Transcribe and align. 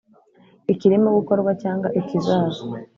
ikirimo 0.73 1.07
gukorwa 1.17 1.51
cyangwa 1.61 1.87
ikizaza 1.99 2.61